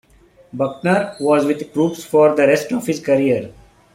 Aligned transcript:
Buckner 0.51 1.15
was 1.19 1.45
with 1.45 1.71
troops 1.73 2.03
for 2.03 2.33
the 2.33 2.47
rest 2.47 2.71
of 2.71 2.87
his 2.87 2.99
career. 2.99 3.53